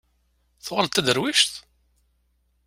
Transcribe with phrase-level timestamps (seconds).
[0.63, 1.51] Tuɣaleḍ d taderwict?